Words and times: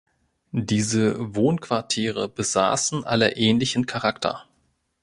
Diese 0.51 1.35
Wohnquartiere 1.35 2.27
besaßen 2.27 3.03
alle 3.03 3.35
ähnlichen 3.35 3.85
Charakter. 3.85 4.47